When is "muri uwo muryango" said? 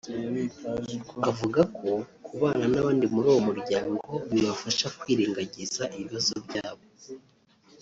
3.13-4.07